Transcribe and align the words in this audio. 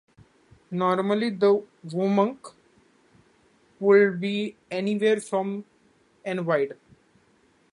Normally 0.71 1.29
the 1.29 1.63
umiak 1.85 2.53
would 3.79 4.19
be 4.19 4.55
anywhere 4.71 5.21
from 5.21 5.63
and 6.25 6.43
wide. 6.43 6.73